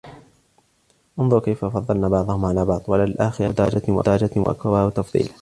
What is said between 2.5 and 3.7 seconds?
بعض وللآخرة